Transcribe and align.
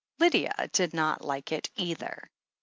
Lydia 0.17 0.67
did 0.73 0.95
not 0.95 1.21
like 1.23 1.51
it 1.51 1.69
either. 1.75 2.31